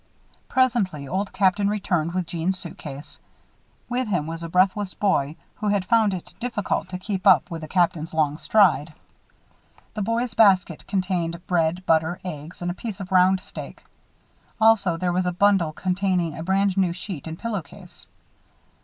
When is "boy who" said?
4.95-5.67